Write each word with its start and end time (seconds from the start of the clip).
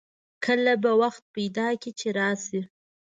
کله 0.45 0.73
به 0.83 0.91
وخت 1.01 1.23
پیدا 1.35 1.67
کړي 1.81 1.91
چې 1.99 2.07
راشئ 2.19 2.61